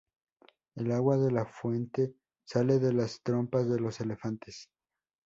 [0.73, 4.67] El agua de la fuente sale de las trompas de los elefantes.